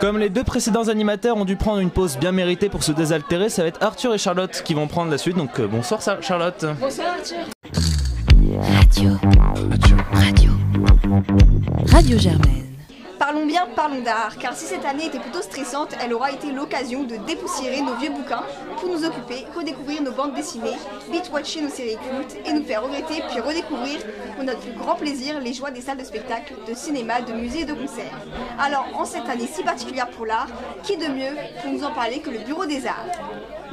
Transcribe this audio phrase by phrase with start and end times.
[0.00, 3.50] Comme les deux précédents animateurs ont dû prendre une pause bien méritée pour se désaltérer,
[3.50, 5.36] ça va être Arthur et Charlotte qui vont prendre la suite.
[5.36, 6.64] Donc euh, bonsoir Charlotte.
[6.80, 7.36] Bonsoir Arthur.
[8.62, 9.10] Radio.
[9.70, 9.96] Radio.
[10.12, 10.50] Radio.
[11.86, 12.69] Radio Germaine.
[13.20, 17.04] Parlons bien, parlons d'art, car si cette année était plutôt stressante, elle aura été l'occasion
[17.04, 18.44] de dépoussiérer nos vieux bouquins
[18.78, 20.78] pour nous occuper, redécouvrir nos bandes dessinées,
[21.12, 23.98] beat-watcher nos séries cultes et nous faire regretter puis redécouvrir
[24.34, 27.60] pour notre plus grand plaisir les joies des salles de spectacle, de cinéma, de musées
[27.60, 28.18] et de concerts.
[28.58, 30.48] Alors en cette année si particulière pour l'art,
[30.82, 33.04] qui de mieux pour nous en parler que le Bureau des Arts?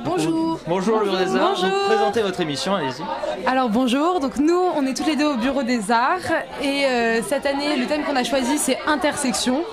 [0.04, 0.60] Bonjour.
[0.68, 1.56] Bonjour, des Arts.
[1.56, 1.70] Bonjour.
[1.70, 3.48] Donc, présentez votre émission, allez-y.
[3.48, 6.20] Alors bonjour, donc nous on est toutes les deux au Bureau des Arts
[6.62, 9.64] et euh, cette année le thème qu'on a choisi c'est intersection.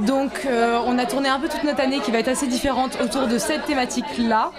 [0.00, 2.98] Donc euh, on a tourné un peu toute notre année qui va être assez différente
[3.02, 4.50] autour de cette thématique-là.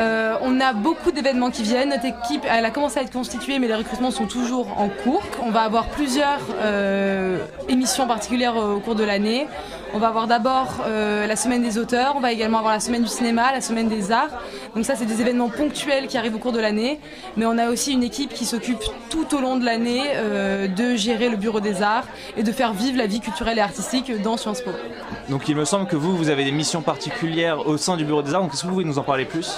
[0.00, 1.90] Euh, on a beaucoup d'événements qui viennent.
[1.90, 5.22] Notre équipe, elle a commencé à être constituée, mais les recrutements sont toujours en cours.
[5.42, 9.46] On va avoir plusieurs euh, émissions particulières au cours de l'année.
[9.92, 13.02] On va avoir d'abord euh, la semaine des auteurs, on va également avoir la semaine
[13.02, 14.30] du cinéma, la semaine des arts.
[14.74, 16.98] Donc ça, c'est des événements ponctuels qui arrivent au cours de l'année.
[17.36, 20.02] Mais on a aussi une équipe qui s'occupe tout au long de l'année
[20.68, 22.06] de gérer le bureau des arts
[22.36, 24.70] et de faire vivre la vie culturelle et artistique dans Sciences Po.
[25.28, 28.22] Donc il me semble que vous, vous avez des missions particulières au sein du Bureau
[28.22, 28.42] des Arts.
[28.42, 29.56] Donc est-ce que vous pouvez nous en parler plus?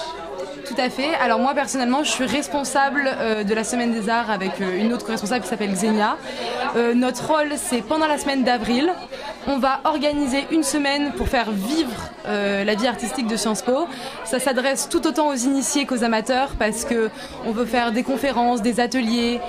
[0.73, 1.13] Tout à fait.
[1.21, 4.91] Alors moi personnellement, je suis responsable euh, de la semaine des arts avec euh, une
[4.91, 6.17] autre responsable qui s'appelle Xenia.
[6.75, 8.91] Euh, notre rôle, c'est pendant la semaine d'avril,
[9.45, 13.85] on va organiser une semaine pour faire vivre la vie artistique de Sciences Po.
[14.23, 17.09] Ça s'adresse tout autant aux initiés qu'aux amateurs parce que
[17.45, 19.41] on veut faire des conférences, des ateliers,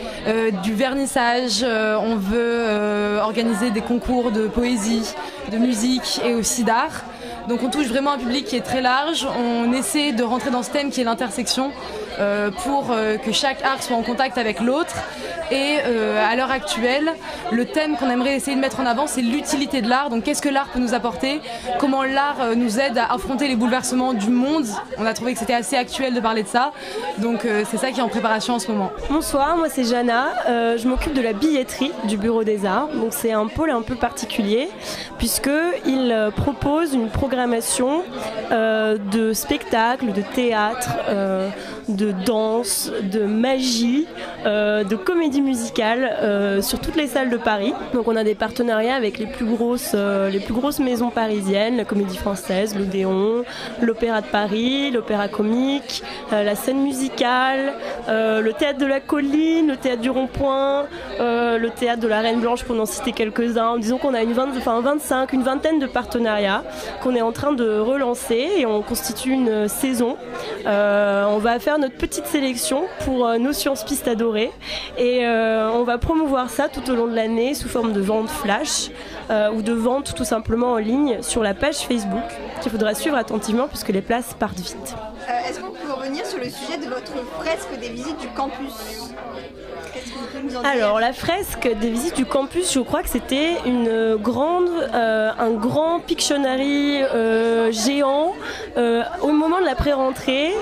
[0.64, 1.64] du vernissage.
[1.64, 5.14] on veut organiser des concours de poésie,
[5.52, 7.04] de musique et aussi d'art.
[7.48, 9.26] Donc on touche vraiment un public qui est très large.
[9.38, 11.72] On essaie de rentrer dans ce thème qui est l'intersection
[12.18, 14.96] euh, pour euh, que chaque art soit en contact avec l'autre.
[15.50, 17.12] Et euh, à l'heure actuelle,
[17.52, 20.10] le thème qu'on aimerait essayer de mettre en avant, c'est l'utilité de l'art.
[20.10, 21.40] Donc qu'est-ce que l'art peut nous apporter?
[21.78, 24.66] Comment l'art nous aide à affronter les bouleversements du monde?
[24.98, 26.72] On a trouvé que c'était assez actuel de parler de ça.
[27.18, 28.90] Donc c'est ça qui est en préparation en ce moment.
[29.10, 30.28] Bonsoir, moi c'est Jana.
[30.46, 32.88] Je m'occupe de la billetterie du Bureau des Arts.
[32.94, 34.70] Donc c'est un pôle un peu particulier
[35.18, 35.50] puisque
[35.86, 38.02] il euh, propose une programmation
[38.50, 40.90] de spectacles, de théâtre,
[41.88, 44.06] de danse, de magie,
[44.46, 47.72] euh, de comédie musicale euh, sur toutes les salles de Paris.
[47.92, 51.76] Donc on a des partenariats avec les plus grosses, euh, les plus grosses maisons parisiennes,
[51.76, 53.44] la Comédie Française, l'Odéon,
[53.80, 57.74] l'Opéra de Paris, l'Opéra Comique, la scène musicale,
[58.08, 60.86] le théâtre de la Colline, le théâtre du Rond-Point,
[61.18, 63.78] le théâtre de la Reine Blanche pour n'en citer quelques-uns.
[63.78, 66.64] Disons qu'on a une 20, enfin, 25, une vingtaine de partenariats
[67.02, 70.16] qu'on est en train de relancer et on constitue une saison.
[70.66, 74.50] On va faire notre petite sélection pour euh, nos sciences pistes adorées.
[74.98, 78.28] Et euh, on va promouvoir ça tout au long de l'année sous forme de vente
[78.28, 78.90] flash
[79.30, 82.22] euh, ou de vente tout simplement en ligne sur la page Facebook
[82.64, 84.96] qu'il faudra suivre attentivement puisque les places partent vite.
[85.28, 88.72] Euh, Est-ce vous pouvez revenir sur le sujet de votre fresque des visites du campus?
[90.64, 95.50] Alors la fresque des visites du campus, je crois que c'était une grande, euh, un
[95.50, 98.32] grand Pictionary euh, géant
[98.76, 100.52] euh, au moment de la pré-rentrée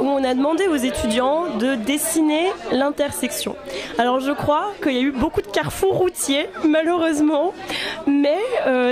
[0.00, 3.56] où on a demandé aux étudiants de dessiner l'intersection.
[3.98, 7.52] Alors je crois qu'il y a eu beaucoup de carrefours routiers malheureusement,
[8.06, 8.38] mais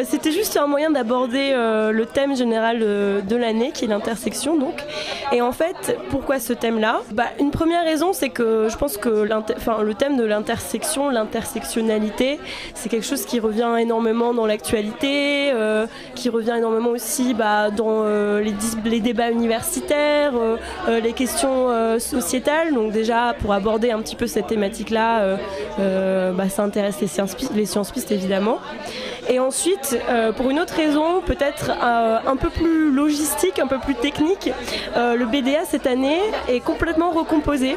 [0.04, 4.84] c'était juste un moyen d'aborder le thème général de, de l'année qui est l'intersection donc.
[5.32, 7.00] Et en fait, pourquoi ce thème-là?
[7.12, 12.38] Bah, Une première raison, c'est que je pense que le thème de l'intersection, l'intersectionnalité,
[12.74, 18.04] c'est quelque chose qui revient énormément dans l'actualité, euh, qui revient énormément aussi bah, dans
[18.04, 18.42] euh,
[18.84, 20.56] les, débats universitaires, euh,
[20.88, 22.74] euh, les questions euh, sociétales.
[22.74, 25.36] Donc déjà, pour aborder un petit peu cette thématique-là, euh,
[25.80, 28.58] euh, bah, ça intéresse les sciences, les sciences pistes évidemment.
[29.28, 33.78] Et ensuite, euh, pour une autre raison, peut-être euh, un peu plus logistique, un peu
[33.78, 34.50] plus technique,
[34.97, 37.77] euh, le BDA cette année est complètement recomposé.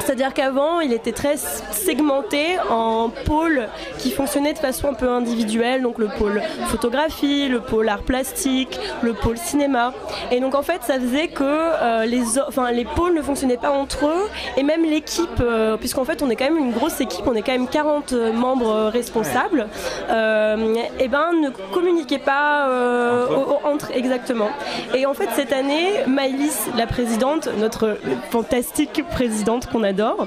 [0.00, 3.68] C'est-à-dire qu'avant, il était très segmenté en pôles
[3.98, 8.78] qui fonctionnaient de façon un peu individuelle, donc le pôle photographie, le pôle art plastique,
[9.02, 9.92] le pôle cinéma.
[10.32, 14.06] Et donc en fait, ça faisait que les, enfin, les pôles ne fonctionnaient pas entre
[14.06, 15.42] eux, et même l'équipe,
[15.78, 18.90] puisqu'en fait, on est quand même une grosse équipe, on est quand même 40 membres
[18.92, 19.68] responsables,
[20.10, 20.56] euh,
[20.98, 23.26] et ben ne communiquaient pas euh,
[23.64, 24.48] Entre exactement.
[24.94, 27.98] Et en fait, cette année, Maëlys, la présidente, notre
[28.30, 30.26] fantastique présidente qu'on adore,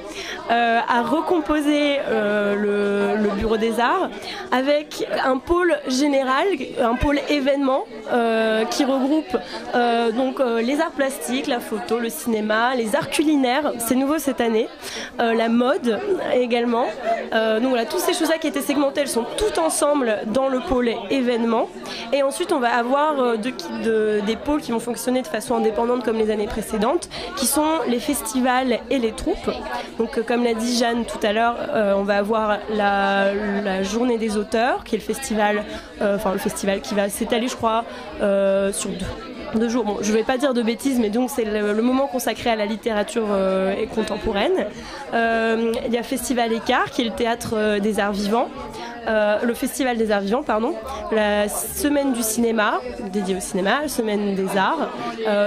[0.51, 2.55] euh, a recomposé euh,
[3.17, 4.09] le, le bureau des arts
[4.51, 6.47] avec un pôle général,
[6.81, 7.85] un pôle événement
[8.71, 9.37] qui regroupe
[10.15, 14.67] donc les arts plastiques, la photo, le cinéma, les arts culinaires, c'est nouveau cette année,
[15.19, 15.99] la mode
[16.33, 16.85] également.
[17.31, 20.89] Donc voilà, toutes ces choses-là qui étaient segmentées, elles sont toutes ensemble dans le pôle
[21.09, 21.69] événements.
[22.13, 26.29] Et ensuite, on va avoir des pôles qui vont fonctionner de façon indépendante comme les
[26.29, 29.51] années précédentes, qui sont les festivals et les troupes.
[29.97, 31.55] Donc, comme l'a dit Jeanne tout à l'heure,
[31.97, 35.63] on va avoir la, journée des auteurs, qui est le festival,
[36.01, 37.83] enfin le festival qui va s'étaler, je crois,
[38.71, 38.89] sur
[39.55, 39.99] deux jours.
[40.01, 43.27] Je vais pas dire de bêtises, mais donc c'est le, moment consacré à la littérature
[43.29, 44.65] euh, contemporaine.
[45.13, 48.49] Euh, il y a Festival Écart, qui est le théâtre euh, des arts vivants.
[49.07, 50.73] Le Festival des Arts Vivants, pardon,
[51.11, 52.79] la Semaine du cinéma,
[53.11, 54.89] dédiée au cinéma, la Semaine des Arts.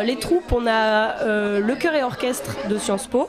[0.04, 1.24] les troupes, on a
[1.58, 3.28] le chœur et orchestre de Sciences Po,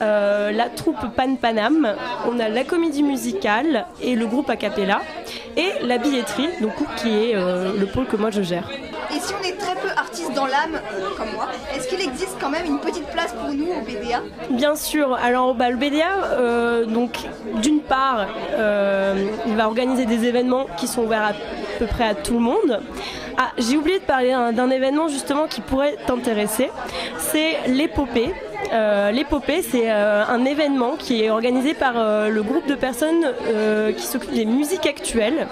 [0.00, 1.94] la troupe Pan Panam,
[2.26, 5.02] on a la comédie musicale et le groupe a cappella,
[5.56, 8.68] et la billetterie, donc qui est le pôle que moi je gère.
[9.14, 10.80] Et si on est très peu artiste dans l'âme,
[11.16, 15.14] comme moi, est-ce qu'il existe quand même une petite pour nous au BDA Bien sûr.
[15.22, 17.18] Alors, bah, le BDA, euh, donc,
[17.62, 22.14] d'une part, euh, il va organiser des événements qui sont ouverts à peu près à
[22.14, 22.80] tout le monde.
[23.38, 26.70] Ah, j'ai oublié de parler d'un événement justement qui pourrait t'intéresser.
[27.18, 28.32] C'est l'épopée.
[28.72, 33.26] Euh, L'épopée, c'est euh, un événement qui est organisé par euh, le groupe de personnes
[33.96, 35.46] qui s'occupent des musiques actuelles.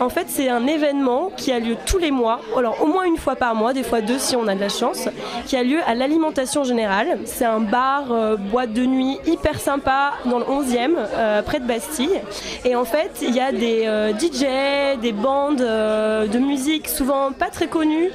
[0.00, 3.18] En fait, c'est un événement qui a lieu tous les mois, alors au moins une
[3.18, 5.08] fois par mois, des fois deux si on a de la chance,
[5.46, 7.18] qui a lieu à l'alimentation générale.
[7.26, 8.04] C'est un bar,
[8.50, 12.20] boîte de nuit hyper sympa dans le 11e, près de Bastille.
[12.64, 13.84] Et en fait, il y a des
[14.18, 18.10] DJ, des bandes de musique souvent pas très connues,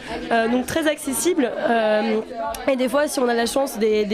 [0.51, 1.51] donc très accessibles.
[2.67, 4.05] et des fois, si on a la chance des,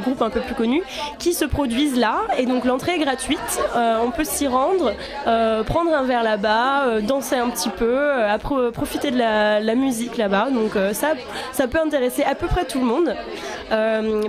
[0.00, 0.82] groupes un peu plus connus
[1.18, 2.22] qui se produisent là.
[2.38, 3.38] Et donc l'entrée est gratuite.
[3.76, 4.92] Euh, on peut s'y rendre,
[5.26, 8.10] euh, prendre un verre là-bas, euh, danser un petit peu,
[8.72, 10.48] profiter de la, musique là-bas.
[10.50, 11.14] Donc ça,
[11.52, 13.14] ça peut intéresser à peu près tout le monde.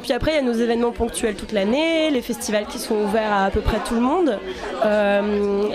[0.01, 3.31] puis après, il y a nos événements ponctuels toute l'année, les festivals qui sont ouverts
[3.31, 4.39] à à peu près tout le monde.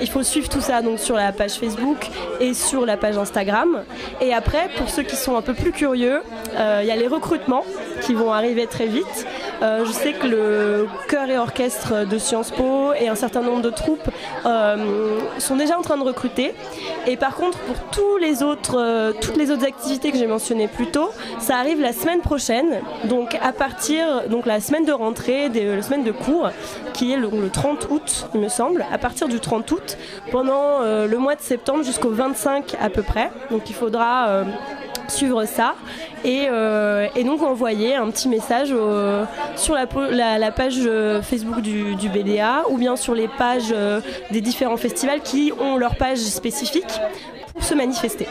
[0.00, 2.08] il faut suivre tout ça donc sur la page Facebook
[2.40, 3.84] et sur la page Instagram.
[4.20, 6.22] Et après, pour ceux qui sont un peu plus curieux,
[6.54, 7.64] il y a les recrutements
[8.02, 9.26] qui vont arriver très vite.
[9.62, 13.62] Euh, je sais que le chœur et orchestre de Sciences Po et un certain nombre
[13.62, 14.08] de troupes
[14.46, 16.54] euh, sont déjà en train de recruter.
[17.06, 17.76] Et par contre, pour
[18.74, 22.80] euh, toutes les autres activités que j'ai mentionnées plus tôt, ça arrive la semaine prochaine.
[23.04, 26.50] Donc à partir, donc la semaine de rentrée, la semaine de cours,
[26.94, 28.84] qui est le, 30 août, il me semble.
[28.92, 29.98] À partir du 30 août,
[30.30, 33.30] pendant le mois de septembre jusqu'au 25 à peu près.
[33.50, 34.44] Donc il faudra
[35.10, 35.74] suivre ça
[36.24, 38.74] et, euh, et, donc envoyer un petit message
[39.56, 44.40] sur la, page euh, Facebook du, du, BDA ou bien sur les pages euh, des
[44.40, 47.00] différents festivals qui ont leur page spécifique
[47.52, 48.26] pour se manifester.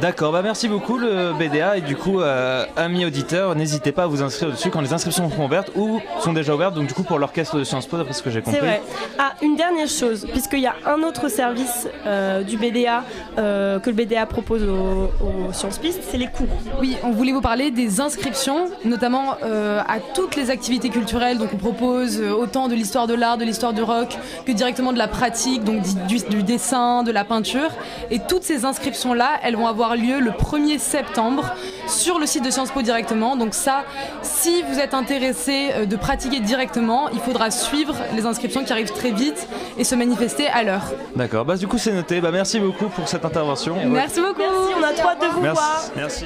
[0.00, 4.06] D'accord, bah merci beaucoup le BDA et du coup, euh, amis auditeurs, n'hésitez pas à
[4.06, 7.02] vous inscrire dessus quand les inscriptions sont ouvertes ou sont déjà ouvertes, donc du coup
[7.02, 8.60] pour l'orchestre de Sciences Po, d'après ce que j'ai compris.
[8.60, 8.82] C'est vrai.
[9.18, 13.04] Ah, une dernière chose, puisqu'il y a un autre service euh, du BDA
[13.36, 16.46] euh, que le BDA propose aux, Sciences Pistes, c'est les cours.
[16.80, 21.56] Oui, on voulait vous parler des inscriptions, notamment à toutes les activités culturelles, donc on
[21.56, 24.16] propose autant de l'histoire de l'art, de l'histoire du rock,
[24.46, 27.70] que directement de la pratique, donc du, du dessin, de la peinture,
[28.10, 31.44] et toutes ces inscriptions-là, elles vont avoir lieu le 1er septembre
[31.86, 33.36] sur le site de Sciences Po directement.
[33.36, 33.84] Donc ça,
[34.22, 38.92] si vous êtes intéressé euh, de pratiquer directement, il faudra suivre les inscriptions qui arrivent
[38.92, 39.48] très vite
[39.78, 40.84] et se manifester à l'heure.
[41.16, 42.20] D'accord, bah du coup c'est noté.
[42.20, 43.76] Bah merci beaucoup pour cette intervention.
[43.86, 44.40] Merci beaucoup.
[44.40, 45.82] Merci, on a trop hâte de vous voir.
[45.96, 46.24] Merci.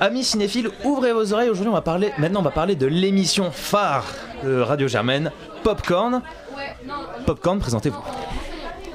[0.00, 1.48] Amis cinéphiles, ouvrez vos oreilles.
[1.48, 2.12] Aujourd'hui, on va parler.
[2.18, 4.04] Maintenant, on va parler de l'émission phare
[4.44, 5.32] de Radio Germaine,
[5.62, 6.20] Popcorn.
[7.24, 8.02] Popcorn, présentez-vous.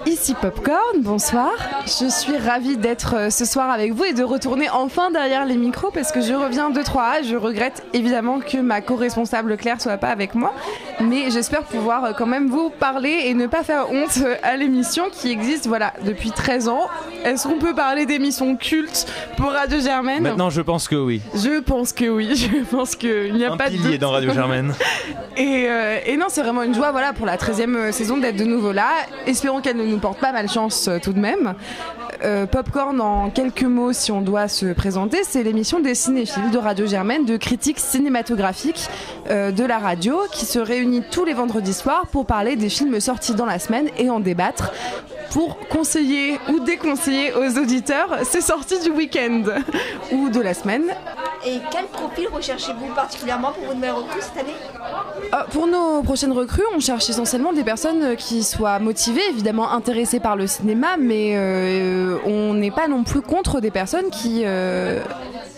[0.08, 1.51] Ici Popcorn, bonsoir.
[1.86, 5.58] Je suis ravie d'être euh, ce soir avec vous et de retourner enfin derrière les
[5.58, 7.24] micros parce que je reviens de 3A.
[7.24, 10.53] Je regrette évidemment que ma co-responsable Claire soit pas avec moi,
[11.00, 14.58] mais j'espère pouvoir euh, quand même vous parler et ne pas faire honte euh, à
[14.58, 16.88] l'émission qui existe voilà depuis 13 ans.
[17.24, 19.05] Est-ce qu'on peut parler d'émissions cultes
[19.38, 20.24] pour Radio Germaine?
[20.24, 21.22] Maintenant, je pense que oui.
[21.36, 22.36] Je pense que oui.
[22.51, 24.74] Je pense qu'il n'y a pas de dans Radio Germaine.
[25.38, 25.67] et,
[26.05, 28.89] et, non, c'est vraiment une joie voilà pour la 13e saison d'être de nouveau là.
[29.27, 31.53] Espérons qu'elle ne nous porte pas malchance euh, tout de même.
[32.24, 36.57] Euh, Popcorn, en quelques mots, si on doit se présenter, c'est l'émission des cinéphiles de
[36.57, 38.88] Radio Germaine, de critiques cinématographiques
[39.29, 43.00] euh, de la radio, qui se réunit tous les vendredis soirs pour parler des films
[43.00, 44.71] sortis dans la semaine et en débattre
[45.31, 49.43] pour conseiller ou déconseiller aux auditeurs ces sorties du week-end
[50.12, 50.83] ou de la semaine.
[51.45, 54.55] Et quel profil recherchez-vous particulièrement pour vos nouvelles recrues cette année
[55.33, 60.19] euh, Pour nos prochaines recrues, on cherche essentiellement des personnes qui soient motivées, évidemment intéressées
[60.19, 64.43] par le cinéma, mais euh, on n'est pas non plus contre des personnes qui...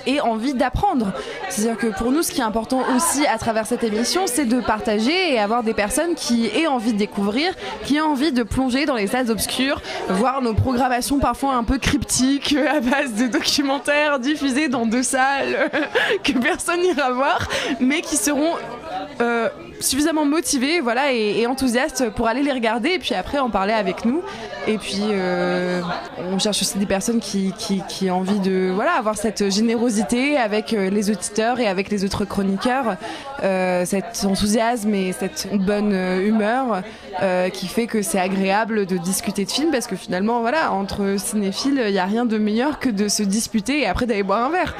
[0.05, 1.13] Aient envie d'apprendre.
[1.49, 4.59] C'est-à-dire que pour nous, ce qui est important aussi à travers cette émission, c'est de
[4.59, 7.53] partager et avoir des personnes qui aient envie de découvrir,
[7.85, 11.77] qui aient envie de plonger dans les salles obscures, voir nos programmations parfois un peu
[11.77, 15.69] cryptiques à base de documentaires diffusés dans deux salles
[16.23, 17.47] que personne n'ira voir,
[17.79, 18.53] mais qui seront
[19.21, 23.73] euh, suffisamment motivés voilà, et, enthousiastes pour aller les regarder et puis après en parler
[23.73, 24.21] avec nous.
[24.67, 25.81] Et puis euh,
[26.31, 30.37] on cherche aussi des personnes qui, qui, qui, ont envie de voilà, avoir cette générosité
[30.37, 32.95] avec euh, les auditeurs et avec les autres chroniqueurs,
[33.85, 36.81] cet enthousiasme et cette bonne humeur
[37.51, 41.81] qui fait que c'est agréable de discuter de films parce que finalement voilà, entre cinéphiles,
[41.85, 44.49] il n'y a rien de meilleur que de se disputer et après d'aller boire un
[44.49, 44.75] verre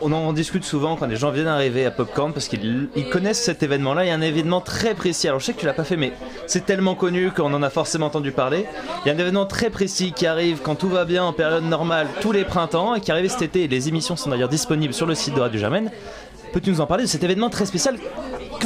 [0.00, 3.62] on en discute souvent quand les gens viennent arriver à Popcorn parce qu'ils connaissent cet
[3.62, 4.04] événement-là.
[4.04, 5.28] Il y a un événement très précis.
[5.28, 6.12] Alors je sais que tu l'as pas fait, mais
[6.46, 8.66] c'est tellement connu qu'on en a forcément entendu parler.
[9.04, 11.64] Il y a un événement très précis qui arrive quand tout va bien en période
[11.64, 13.68] normale tous les printemps et qui arrive cet été.
[13.68, 15.90] Les émissions sont d'ailleurs disponibles sur le site de Radio Germaine.
[16.52, 17.96] Peux-tu nous en parler de cet événement très spécial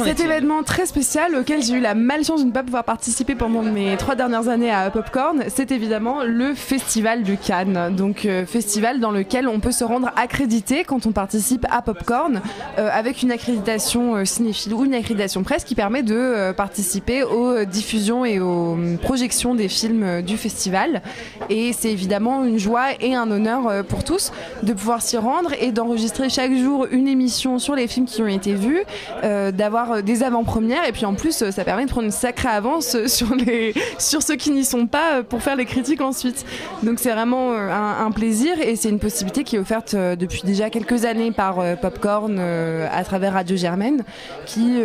[0.03, 3.61] cet événement très spécial auquel j'ai eu la malchance de ne pas pouvoir participer pendant
[3.61, 7.95] mes trois dernières années à Popcorn, c'est évidemment le Festival de Cannes.
[7.95, 12.41] Donc euh, festival dans lequel on peut se rendre accrédité quand on participe à Popcorn
[12.77, 17.23] euh, avec une accréditation euh, cinéphile ou une accréditation presse qui permet de euh, participer
[17.23, 21.01] aux diffusions et aux hum, projections des films euh, du festival.
[21.49, 24.31] Et c'est évidemment une joie et un honneur pour tous
[24.63, 28.27] de pouvoir s'y rendre et d'enregistrer chaque jour une émission sur les films qui ont
[28.27, 28.83] été vus,
[29.23, 32.49] d'avoir euh, des avant-premières et puis en plus euh, ça permet de prendre une sacrée
[32.49, 36.45] avance euh, sur, les, sur ceux qui n'y sont pas pour faire les critiques ensuite.
[36.83, 40.69] Donc c'est vraiment un, un, plaisir et c'est une possibilité qui est offerte depuis déjà
[40.69, 44.03] quelques années par Popcorn à travers Radio Germaine
[44.45, 44.81] qui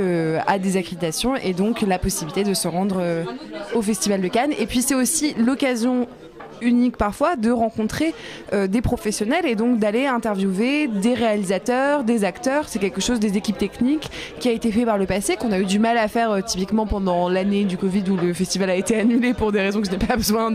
[0.47, 3.03] a des accréditations et donc la possibilité de se rendre
[3.75, 4.53] au Festival de Cannes.
[4.59, 6.07] Et puis c'est aussi l'occasion
[6.61, 8.15] unique parfois de rencontrer
[8.53, 12.69] euh, des professionnels et donc d'aller interviewer des réalisateurs, des acteurs.
[12.69, 14.11] C'est quelque chose des équipes techniques
[14.41, 16.41] qui a été fait par le passé, qu'on a eu du mal à faire euh,
[16.41, 19.87] typiquement pendant l'année du Covid où le festival a été annulé pour des raisons que
[19.87, 20.53] je n'ai pas besoin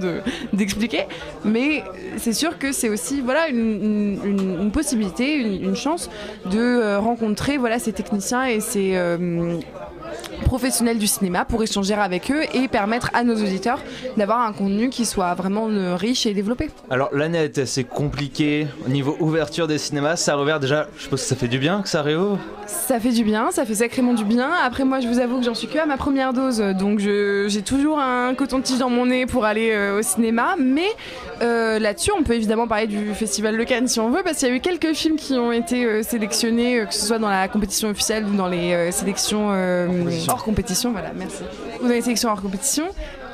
[0.54, 1.06] d'expliquer.
[1.44, 1.84] De, Mais
[2.18, 6.10] c'est sûr que c'est aussi voilà, une, une, possibilité, une, une, chance
[6.46, 8.96] de euh, rencontrer voilà, ces techniciens et ces
[10.52, 13.80] professionnels du cinéma pour échanger avec eux et permettre à nos auditeurs
[14.18, 16.70] d'avoir un contenu qui soit vraiment riche et développé.
[16.90, 18.68] Alors l'année a été assez compliquée.
[18.86, 21.82] Au niveau ouverture des cinémas, ça rouvert déjà, je pense que ça fait du bien
[21.82, 22.38] que ça réouvre.
[22.68, 24.50] Ça fait du bien, ça fait sacrément du bien.
[24.62, 27.62] Après moi je vous avoue que j'en suis que à ma première dose, donc j'ai
[27.66, 30.90] toujours un coton-tige dans mon nez pour aller euh, au cinéma, mais
[31.42, 34.50] euh, là-dessus on peut évidemment parler du Festival de Cannes si on veut, parce qu'il
[34.50, 37.48] y a eu quelques films qui ont été euh, sélectionnés, que ce soit dans la
[37.48, 39.50] compétition officielle ou dans les euh, sélections
[40.30, 41.44] hors compétition, voilà, merci.
[41.82, 42.86] Ou dans les sélections hors compétition.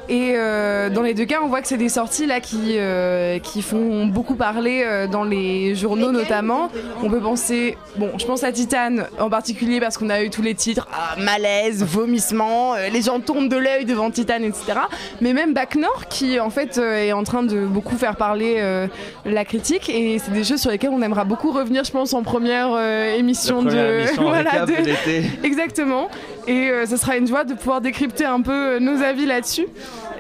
[0.09, 3.39] Et euh, dans les deux cas, on voit que c'est des sorties là qui, euh,
[3.39, 6.69] qui font beaucoup parler euh, dans les journaux notamment.
[7.03, 10.41] On peut penser, bon, je pense à Titan en particulier parce qu'on a eu tous
[10.41, 14.79] les titres, ah, malaise, vomissement, euh, les gens tournent de l'œil devant Titan, etc.
[15.19, 18.55] Mais même Bac Nord qui en fait euh, est en train de beaucoup faire parler
[18.59, 18.87] euh,
[19.25, 22.23] la critique et c'est des choses sur lesquelles on aimera beaucoup revenir, je pense, en
[22.23, 22.79] première
[23.17, 25.29] émission La première de, émission voilà, récap de l'été.
[25.43, 26.07] Exactement.
[26.47, 29.67] Et euh, ce sera une joie de pouvoir décrypter un peu nos avis là-dessus.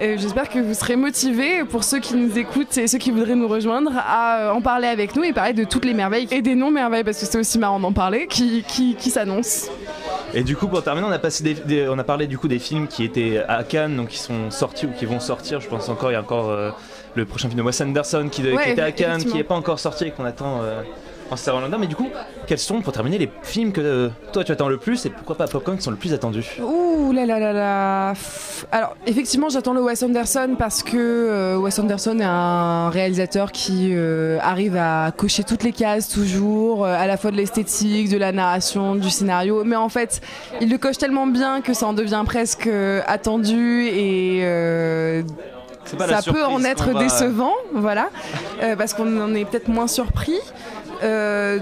[0.01, 3.35] Et J'espère que vous serez motivés, pour ceux qui nous écoutent et ceux qui voudraient
[3.35, 6.41] nous rejoindre, à euh, en parler avec nous et parler de toutes les merveilles et
[6.41, 9.69] des non-merveilles, parce que c'est aussi marrant d'en parler, qui, qui, qui s'annoncent.
[10.33, 12.49] Et du coup, pour terminer, on a, passé des, des- on a parlé du coup
[12.49, 15.61] des films qui étaient à Cannes, donc qui sont sortis ou qui vont sortir.
[15.61, 16.71] Je pense encore, il y a encore euh,
[17.15, 19.55] le prochain film de Wes Anderson qui, Ouais, qui était à Cannes, qui n'est pas
[19.55, 20.81] encore sorti et qu'on attend euh,
[21.31, 21.77] en se serrant la main.
[21.77, 22.09] Mais du coup,
[22.45, 25.35] quels sont, pour terminer, les films que euh, toi tu attends le plus et pourquoi
[25.35, 26.57] pas Popcorn qui sont le plus attendus?
[26.61, 28.13] Ouh là là là là.
[28.71, 33.91] Alors effectivement j'attends le Wes Anderson parce que euh, Wes Anderson est un réalisateur qui
[33.93, 38.17] euh, arrive à cocher toutes les cases toujours, euh, à la fois de l'esthétique, de
[38.17, 40.21] la narration, du scénario, mais en fait
[40.61, 45.23] il le coche tellement bien que ça en devient presque euh, attendu et euh,
[45.85, 48.09] ça peut en être décevant, voilà,
[48.61, 50.37] euh, parce qu'on en est peut-être moins surpris.
[51.03, 51.59] Euh,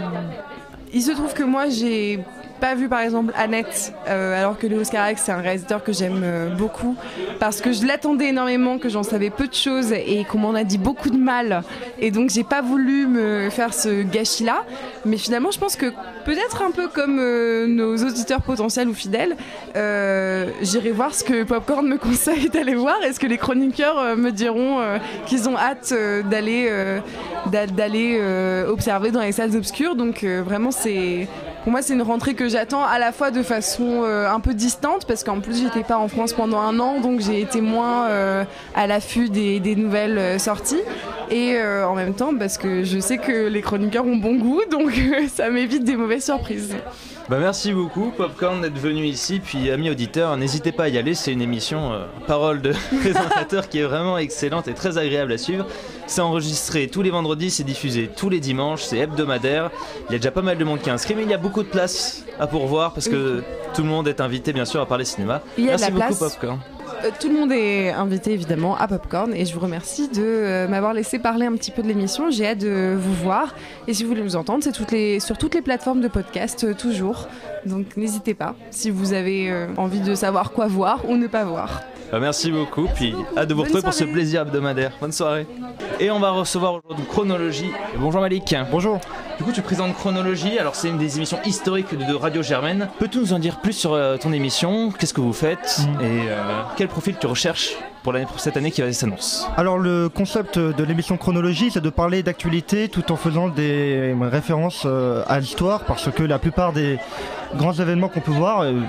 [0.94, 2.20] il se trouve que moi j'ai
[2.60, 6.22] pas vu par exemple Annette, euh, alors que Léo Carax c'est un réalisateur que j'aime
[6.24, 6.96] euh, beaucoup
[7.40, 10.64] parce que je l'attendais énormément, que j'en savais peu de choses et qu'on m'en a
[10.64, 11.64] dit beaucoup de mal
[12.00, 14.64] et donc j'ai pas voulu me faire ce gâchis là.
[15.06, 15.88] Mais finalement je pense que
[16.26, 19.36] peut-être un peu comme euh, nos auditeurs potentiels ou fidèles,
[20.62, 24.32] j'irai voir ce que Popcorn me conseille d'aller voir et ce que les chroniqueurs me
[24.32, 24.80] diront
[25.26, 25.94] qu'ils ont hâte
[26.30, 26.70] d'aller
[27.52, 28.20] d'a- d'aller
[28.68, 29.96] observer dans les salles obscures.
[29.96, 31.28] Donc vraiment c'est
[31.65, 34.53] pour moi, c'est une rentrée que j'attends à la fois de façon euh, un peu
[34.53, 38.07] distante, parce qu'en plus, j'étais pas en France pendant un an, donc j'ai été moins
[38.07, 38.43] euh,
[38.75, 40.84] à l'affût des, nouvelles euh, sorties.
[41.31, 44.91] Et en même temps, parce que je sais que les chroniqueurs ont bon goût, donc
[45.34, 46.75] ça m'évite des mauvaises surprises.
[47.27, 51.15] Bah merci beaucoup Popcorn d'être venu ici, puis amis auditeurs, n'hésitez pas à y aller,
[51.15, 55.39] c'est une émission euh, parole de présentateur qui est vraiment excellente et très agréable à
[55.39, 55.65] suivre.
[56.05, 59.72] C'est enregistré tous les vendredis, c'est diffusé tous les dimanches, c'est hebdomadaire.
[60.08, 61.39] Il y a déjà pas mal de monde qui est inscrit, mais il y a
[61.39, 64.86] beaucoup de place à pourvoir parce que tout le monde est invité bien sûr à
[64.86, 65.41] parler cinéma.
[65.58, 66.36] Il y a de merci la beaucoup place.
[66.36, 66.60] Popcorn.
[67.06, 70.68] Euh, tout le monde est invité évidemment à Popcorn et je vous remercie de euh,
[70.68, 72.32] m'avoir laissé parler un petit peu de l'émission.
[72.32, 73.54] J'ai hâte de vous voir
[73.88, 77.28] et si vous voulez nous entendre, c'est sur toutes les plateformes de podcast euh, toujours.
[77.66, 81.82] Donc n'hésitez pas si vous avez envie de savoir quoi voir ou ne pas voir.
[82.15, 84.93] Bah, merci beaucoup, puis hâte de vous retrouver pour ce plaisir hebdomadaire.
[85.01, 85.45] Bonne soirée.
[86.00, 87.69] Et on va recevoir aujourd'hui Chronologie.
[87.98, 88.55] Bonjour Malik.
[88.72, 89.01] Bonjour.
[89.38, 90.57] Du coup, tu présentes Chronologie.
[90.57, 92.88] Alors, c'est une des émissions historiques de, de Radio Germaine.
[93.00, 94.91] Peux-tu nous en dire plus sur euh, ton émission?
[94.91, 95.81] Qu'est-ce que vous faites?
[95.81, 96.01] Mm.
[96.05, 97.75] Et euh, quel profil tu recherches?
[98.06, 102.88] Pour, cette année qui s'annonce Alors le concept de l'émission Chronologie, c'est de parler d'actualité
[102.88, 107.00] tout en faisant des références euh, à l'histoire, parce que la plupart des
[107.56, 108.82] grands événements qu'on peut voir euh,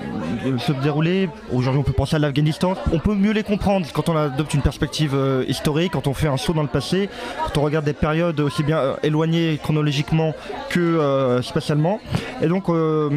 [0.59, 4.15] se dérouler, aujourd'hui on peut penser à l'Afghanistan, on peut mieux les comprendre quand on
[4.15, 7.09] adopte une perspective euh, historique, quand on fait un saut dans le passé,
[7.45, 10.35] quand on regarde des périodes aussi bien éloignées chronologiquement
[10.69, 11.99] que spatialement.
[12.41, 12.65] Et donc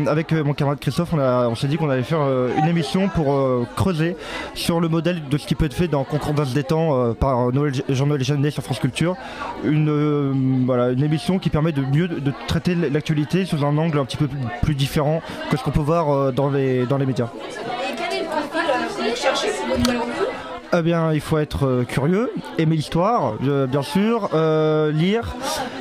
[0.06, 2.22] avec mon camarade Christophe, on, s'est dit qu'on allait faire
[2.56, 4.16] une émission pour creuser
[4.54, 7.52] sur le modèle de ce qui peut être fait dans Concordance des temps euh, par
[7.52, 9.16] Noël, Jean-Noël Jeannet sur France Culture.
[9.64, 10.32] Une, euh,
[10.64, 14.04] voilà, une émission qui permet de mieux de, de traiter l'actualité sous un angle un
[14.04, 14.28] petit peu
[14.62, 15.20] plus, différent
[15.50, 17.28] que ce qu'on peut voir euh, dans, les, dans les médias.
[17.28, 18.60] Et quel est le profil
[19.04, 23.34] que vous cherchez pour votre nouvelle revue Eh bien, il faut être curieux, aimer l'histoire,
[23.44, 25.34] euh, bien sûr, euh, lire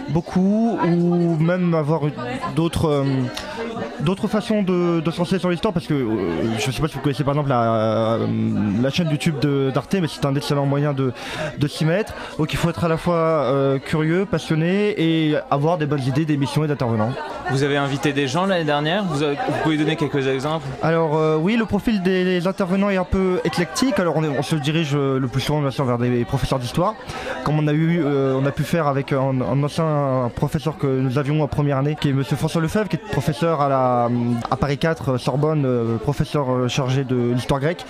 [0.10, 2.01] beaucoup ou même avoir
[2.56, 3.06] d'autres
[4.01, 7.01] d'autres façons de, de s'enseigner sur l'histoire parce que euh, je sais pas si vous
[7.01, 7.62] connaissez par exemple la,
[8.15, 8.27] euh,
[8.82, 11.12] la chaîne YouTube de- d'Arte mais c'est un excellent moyen de,
[11.58, 15.77] de s'y mettre donc il faut être à la fois euh, curieux, passionné et avoir
[15.77, 17.12] des bonnes idées d'émissions et d'intervenants.
[17.51, 19.03] Vous avez invité des gens l'année dernière?
[19.06, 20.65] Vous, avez- vous pouvez donner quelques exemples?
[20.84, 23.98] Alors euh, oui, le profil des intervenants est un peu éclectique.
[24.00, 26.94] Alors on, est- on se dirige le plus souvent bien sûr vers des professeurs d'histoire,
[27.44, 31.18] comme on a eu, on a pu faire avec un, un ancien professeur que nous
[31.18, 33.88] avions en première année, qui est Monsieur François Lefebvre, qui est professeur à la
[34.51, 37.85] à Paris 4 euh, Sorbonne, euh, professeur euh, chargé de l'histoire grecque.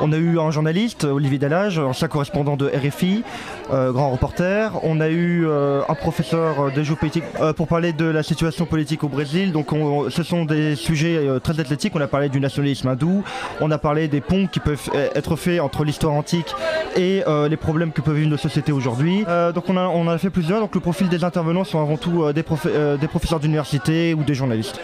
[0.00, 3.24] On a eu un journaliste, Olivier Dallage, ancien correspondant de RFI,
[3.72, 4.72] euh, grand reporter.
[4.82, 9.08] On a eu un professeur de géopolitique euh, pour parler de la situation politique au
[9.08, 9.52] Brésil.
[9.52, 11.92] Donc on- ce sont des sujets très athlétiques.
[11.96, 13.22] On a parlé du nationalisme hindou.
[13.60, 16.54] On a parlé des ponts qui peuvent être faits entre l'histoire antique
[16.96, 19.24] et les problèmes que peuvent vivre nos sociétés aujourd'hui.
[19.54, 20.60] Donc on, a, en a fait plusieurs.
[20.60, 24.80] Donc le profil des intervenants sont avant tout des professeurs d'université ou des journalistes.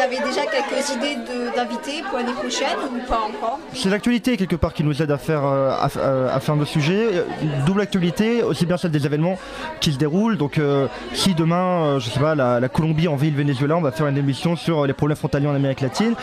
[0.00, 4.56] Avez déjà quelques idées de- d'invités pour l'année prochaine ou pas encore C'est l'actualité quelque
[4.56, 7.08] part qui nous aide à faire, euh, euh, à faire nos sujets.
[7.12, 7.22] Euh,
[7.66, 9.38] Double actualité, aussi bien celle des événements
[9.80, 10.36] qui se déroulent.
[10.36, 13.92] Donc euh, si demain, euh, je sais pas, la, Colombie envahit le Venezuela, on va
[13.92, 16.14] faire une émission sur les problèmes frontaliers en Amérique latine.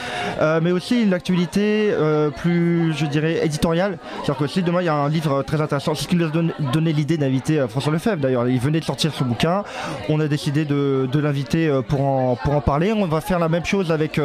[0.42, 3.98] Euh, mais aussi une actualité euh, plus, je dirais, éditoriale.
[4.18, 6.26] C'est-à-dire que si demain il y a un livre très intéressant, c'est ce qui nous
[6.28, 8.48] a donné, l'idée d'inviter euh, François Lefebvre d'ailleurs.
[8.48, 9.64] Il venait de sortir son bouquin.
[10.10, 12.94] On a décidé de, de l'inviter euh, pour en, pour en parler.
[12.94, 14.25] On va faire la même chose avec euh,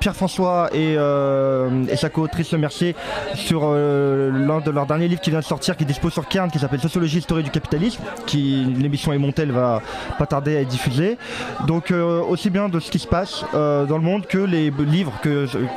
[0.00, 2.94] Pierre-François et, euh, et sa co-autrice Mercier
[3.34, 6.50] sur euh, l'un de leurs derniers livres qui vient de sortir, qui dispose sur Cairn,
[6.50, 9.80] qui s'appelle Sociologie historique du capitalisme, qui l'émission elle va
[10.18, 11.18] pas tarder à être diffusée.
[11.66, 14.70] Donc euh, aussi bien de ce qui se passe euh, dans le monde que les
[14.70, 15.12] livres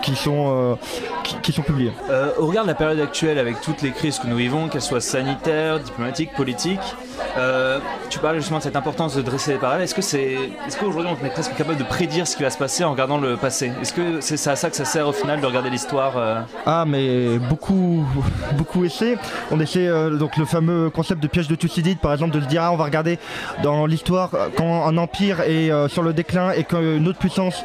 [0.01, 0.75] qui, sont, euh,
[1.23, 1.91] qui, qui sont publiés.
[2.09, 4.81] Euh, Au regard de la période actuelle, avec toutes les crises que nous vivons, qu'elles
[4.81, 6.95] soient sanitaires, diplomatiques, politiques,
[7.37, 9.83] euh, tu parlais justement de cette importance de dresser les parallèles.
[9.83, 12.57] Est-ce que c'est, est-ce qu'aujourd'hui on est presque capable de prédire ce qui va se
[12.57, 13.71] passer en regardant le passé?
[13.81, 16.41] Est-ce que c'est à ça que ça sert au final de regarder l'histoire euh?
[16.65, 18.05] Ah mais beaucoup
[18.57, 19.17] beaucoup essaient.
[19.51, 22.45] On essaie euh, donc le fameux concept de piège de Thucydide par exemple de se
[22.45, 23.19] dire ah on va regarder
[23.63, 27.63] dans l'histoire quand un empire est sur le déclin et qu'une autre puissance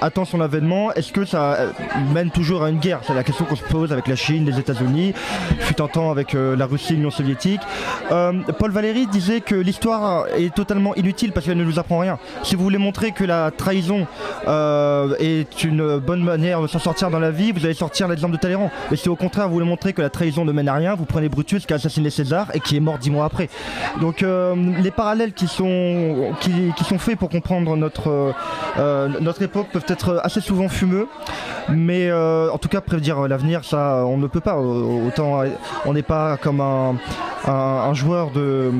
[0.00, 1.58] attend son avènement, est-ce que ça
[2.12, 3.00] mène toujours à une guerre?
[3.06, 5.12] C'est la question qu'on se pose avec la Chine, les États-Unis,
[5.60, 7.53] fut un temps avec la Russie, l'Union soviétique.
[8.10, 12.18] Euh, Paul Valéry disait que l'histoire est totalement inutile parce qu'elle ne nous apprend rien.
[12.42, 14.06] Si vous voulez montrer que la trahison
[14.46, 18.34] euh, est une bonne manière de s'en sortir dans la vie, vous allez sortir l'exemple
[18.34, 18.70] de Talleyrand.
[18.90, 21.04] Mais si au contraire vous voulez montrer que la trahison ne mène à rien, vous
[21.04, 23.48] prenez Brutus qui a assassiné César et qui est mort dix mois après.
[24.00, 28.34] Donc euh, les parallèles qui sont, qui, sont faits pour comprendre notre,
[29.20, 31.08] notre époque peuvent être assez souvent fumeux.
[31.70, 34.56] Mais en tout cas prédire l'avenir, ça on ne peut pas.
[34.56, 35.42] Autant
[35.84, 36.96] on n'est pas comme un,
[37.46, 38.70] un- un joueur de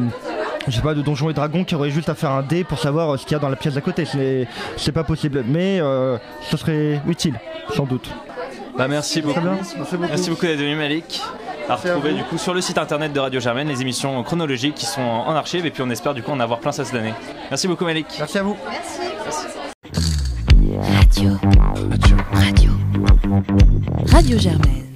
[0.67, 2.79] je sais pas, de Donjons et Dragons qui aurait juste à faire un dé pour
[2.79, 4.07] savoir ce qu'il y a dans la pièce d'à côté.
[4.07, 4.47] C'est
[4.79, 5.45] c'est pas possible.
[5.47, 6.17] Mais euh,
[6.51, 7.39] ce serait utile,
[7.77, 8.09] sans doute.
[8.79, 9.35] Bah merci beaucoup.
[9.35, 9.53] Très bien.
[9.57, 9.97] Merci beaucoup.
[10.09, 11.21] Merci beaucoup d'être venu Malik.
[11.69, 14.85] À retrouver du coup sur le site internet de Radio Germaine les émissions chronologiques qui
[14.87, 17.15] sont en archive et puis on espère du coup en avoir plein ça cette année.
[17.51, 18.07] Merci beaucoup Malik.
[18.19, 18.57] Merci à vous.
[20.99, 21.31] Radio.
[21.91, 22.17] Radio.
[22.33, 22.71] Radio.
[24.13, 24.94] Radio Germaine.